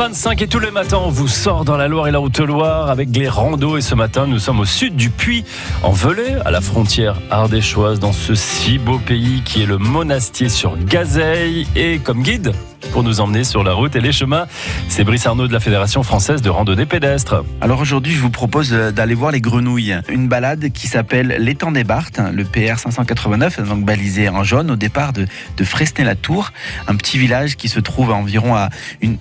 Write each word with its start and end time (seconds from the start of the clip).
7h25 0.00 0.42
et 0.42 0.46
tous 0.46 0.60
les 0.60 0.70
matins 0.70 0.96
on 1.04 1.10
vous 1.10 1.28
sort 1.28 1.66
dans 1.66 1.76
la 1.76 1.86
Loire 1.86 2.08
et 2.08 2.10
la 2.10 2.22
Haute-Loire 2.22 2.88
avec 2.88 3.14
les 3.14 3.28
randos 3.28 3.76
et 3.76 3.82
ce 3.82 3.94
matin 3.94 4.26
nous 4.26 4.38
sommes 4.38 4.60
au 4.60 4.64
sud 4.64 4.96
du 4.96 5.10
Puy 5.10 5.44
en 5.82 5.90
Velay 5.90 6.38
à 6.42 6.50
la 6.50 6.62
frontière 6.62 7.20
ardéchoise 7.30 8.00
dans 8.00 8.12
ce 8.12 8.34
si 8.34 8.78
beau 8.78 8.98
pays 8.98 9.42
qui 9.44 9.62
est 9.62 9.66
le 9.66 9.76
Monastier 9.76 10.48
sur 10.48 10.78
Gazeille 10.86 11.66
et 11.76 11.98
comme 11.98 12.22
guide 12.22 12.54
pour 12.92 13.02
nous 13.02 13.20
emmener 13.20 13.44
sur 13.44 13.62
la 13.62 13.72
route 13.72 13.94
et 13.94 14.00
les 14.00 14.12
chemins. 14.12 14.46
C'est 14.88 15.04
Brice 15.04 15.26
Arnaud 15.26 15.46
de 15.46 15.52
la 15.52 15.60
Fédération 15.60 16.02
française 16.02 16.42
de 16.42 16.50
randonnée 16.50 16.86
pédestre. 16.86 17.44
Alors 17.60 17.80
aujourd'hui, 17.80 18.12
je 18.12 18.20
vous 18.20 18.30
propose 18.30 18.70
d'aller 18.70 19.14
voir 19.14 19.30
les 19.30 19.40
grenouilles. 19.40 19.96
Une 20.08 20.28
balade 20.28 20.70
qui 20.72 20.88
s'appelle 20.88 21.36
l'étang 21.38 21.70
des 21.70 21.84
Barthes, 21.84 22.20
le 22.32 22.44
PR 22.44 22.78
589, 22.78 23.62
donc 23.68 23.84
balisé 23.84 24.28
en 24.28 24.42
jaune 24.42 24.70
au 24.70 24.76
départ 24.76 25.12
de, 25.12 25.26
de 25.56 25.64
Fresnay-la-Tour, 25.64 26.52
un 26.88 26.96
petit 26.96 27.18
village 27.18 27.56
qui 27.56 27.68
se 27.68 27.80
trouve 27.80 28.10
à 28.10 28.14
environ 28.14 28.56
à 28.56 28.70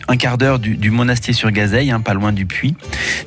un 0.07 0.18
quart 0.18 0.38
d'heure 0.38 0.59
du, 0.59 0.68
monastier 0.91 1.33
sur 1.33 1.51
Gazeille, 1.51 1.91
hein, 1.91 2.02
pas 2.02 2.13
loin 2.13 2.33
du 2.33 2.45
puits. 2.45 2.75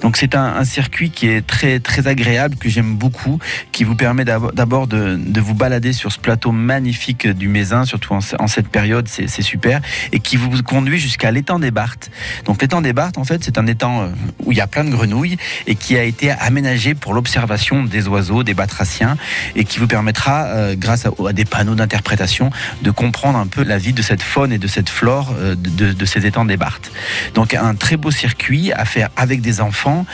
Donc 0.02 0.16
c'est 0.16 0.34
un, 0.34 0.64
circuit 0.64 1.10
qui 1.10 1.28
est 1.28 1.46
très 1.46 1.80
très 1.80 2.06
agréable, 2.06 2.56
que 2.56 2.68
j'aime 2.68 2.94
beaucoup, 2.94 3.38
qui 3.72 3.84
vous 3.84 3.96
permet 3.96 4.24
d'abord 4.24 4.86
de, 4.86 5.16
de, 5.16 5.40
vous 5.40 5.54
balader 5.54 5.92
sur 5.92 6.12
ce 6.12 6.18
plateau 6.18 6.52
magnifique 6.52 7.26
du 7.26 7.48
Mézin, 7.48 7.84
surtout 7.84 8.14
en, 8.14 8.46
cette 8.46 8.68
période, 8.68 9.08
c'est 9.08 9.42
super, 9.42 9.80
et 10.12 10.20
qui 10.20 10.36
vous 10.36 10.62
conduit 10.62 10.98
jusqu'à 10.98 11.30
l'étang 11.30 11.58
des 11.58 11.70
Barthes. 11.70 12.10
Donc 12.44 12.62
l'étang 12.62 12.80
des 12.80 12.92
Barthes, 12.92 13.18
en 13.18 13.24
fait, 13.24 13.42
c'est 13.44 13.58
un 13.58 13.66
étang 13.66 14.02
euh, 14.02 14.06
où 14.44 14.52
il 14.52 14.58
y 14.58 14.60
a 14.60 14.66
plein 14.66 14.84
de 14.84 14.90
grenouilles 14.90 15.36
et 15.66 15.74
qui 15.74 15.96
a 15.96 16.04
été 16.04 16.30
aménagé 16.30 16.94
pour 16.94 17.14
l'observation 17.14 17.84
des 17.84 18.08
oiseaux, 18.08 18.42
des 18.42 18.54
batraciens, 18.54 19.16
et 19.56 19.64
qui 19.64 19.78
vous 19.78 19.86
permettra, 19.86 20.44
euh, 20.46 20.74
grâce 20.76 21.06
à, 21.06 21.32
des 21.32 21.44
panneaux 21.44 21.74
d'interprétation, 21.74 22.50
de 22.82 22.90
comprendre 22.90 23.38
un 23.38 23.46
peu 23.46 23.62
la 23.64 23.78
vie 23.78 23.92
de 23.92 24.02
cette 24.02 24.22
faune 24.22 24.52
et 24.52 24.58
de 24.58 24.66
cette 24.66 24.88
flore 24.88 25.34
euh, 25.38 25.54
de, 25.56 26.04
ces 26.04 26.26
étangs 26.26 26.44
des 26.44 26.56
Barthes. 26.56 26.90
Donc 27.34 27.54
un 27.54 27.74
très 27.74 27.96
beau 27.96 28.10
circuit 28.10 28.72
à 28.72 28.84
faire 28.84 29.10
avec 29.16 29.40
des 29.40 29.60
enfants, 29.60 30.06